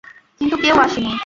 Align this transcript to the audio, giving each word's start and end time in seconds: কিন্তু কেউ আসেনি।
কিন্তু 0.41 0.55
কেউ 0.57 0.75
আসেনি। 0.75 1.11